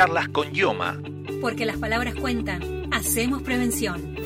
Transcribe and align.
Charlas 0.00 0.28
con 0.28 0.50
Yoma. 0.52 0.96
Porque 1.42 1.66
las 1.66 1.76
palabras 1.76 2.14
cuentan. 2.14 2.88
Hacemos 2.90 3.42
prevención. 3.42 4.16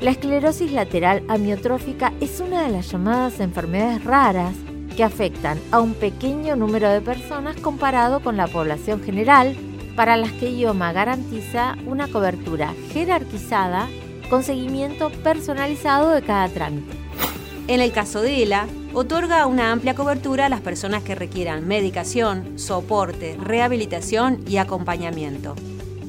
La 0.00 0.10
esclerosis 0.10 0.72
lateral 0.72 1.22
amiotrófica 1.28 2.14
es 2.20 2.40
una 2.40 2.62
de 2.62 2.70
las 2.70 2.90
llamadas 2.90 3.38
enfermedades 3.40 4.02
raras 4.04 4.54
que 4.98 5.04
afectan 5.04 5.60
a 5.70 5.78
un 5.78 5.94
pequeño 5.94 6.56
número 6.56 6.90
de 6.90 7.00
personas 7.00 7.54
comparado 7.54 8.18
con 8.18 8.36
la 8.36 8.48
población 8.48 9.00
general, 9.00 9.56
para 9.94 10.16
las 10.16 10.32
que 10.32 10.50
IOMA 10.50 10.92
garantiza 10.92 11.76
una 11.86 12.08
cobertura 12.08 12.74
jerarquizada 12.92 13.88
con 14.28 14.42
seguimiento 14.42 15.10
personalizado 15.22 16.10
de 16.10 16.22
cada 16.22 16.48
trámite. 16.48 16.96
En 17.68 17.80
el 17.80 17.92
caso 17.92 18.22
de 18.22 18.42
ELA, 18.42 18.66
otorga 18.92 19.46
una 19.46 19.70
amplia 19.70 19.94
cobertura 19.94 20.46
a 20.46 20.48
las 20.48 20.62
personas 20.62 21.04
que 21.04 21.14
requieran 21.14 21.68
medicación, 21.68 22.58
soporte, 22.58 23.36
rehabilitación 23.40 24.40
y 24.48 24.56
acompañamiento. 24.56 25.54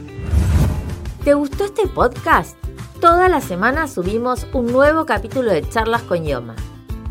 ¿Te 1.24 1.34
gustó 1.34 1.64
este 1.64 1.88
podcast? 1.88 2.56
Toda 3.00 3.28
la 3.28 3.40
semana 3.40 3.88
subimos 3.88 4.46
un 4.52 4.66
nuevo 4.66 5.04
capítulo 5.04 5.50
de 5.50 5.68
charlas 5.68 6.02
con 6.02 6.24
IOMA. 6.24 6.54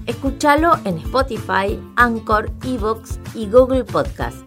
Escúchalo 0.09 0.73
en 0.85 0.97
Spotify, 0.97 1.79
Anchor, 1.95 2.51
Evox 2.65 3.19
y 3.35 3.47
Google 3.47 3.83
Podcast. 3.83 4.37